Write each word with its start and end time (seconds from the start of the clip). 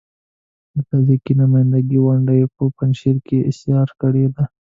د 0.73 0.75
تاجکي 0.89 1.33
نمايندګۍ 1.41 1.99
ونډه 2.01 2.33
يې 2.39 2.45
په 2.55 2.63
پنجشیر 2.77 3.17
کې 3.27 3.37
اېسار 3.49 3.87
کړې 4.01 4.25
ده. 4.35 4.43